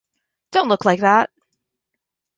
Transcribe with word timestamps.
Don’t 0.51 0.65
look 0.67 0.83
like 0.83 1.01
that. 1.01 1.29